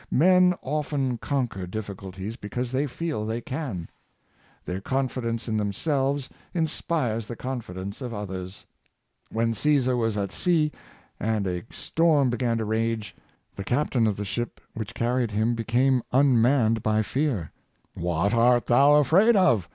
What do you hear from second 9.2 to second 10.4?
When Caesar was at